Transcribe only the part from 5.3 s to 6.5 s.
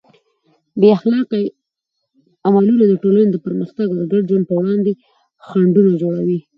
خنډونه جوړوي.